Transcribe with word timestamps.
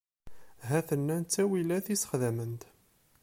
Ha-ten-an 0.67 1.23
ttawilat 1.25 1.85
i 1.93 1.95
sexdament. 2.01 2.61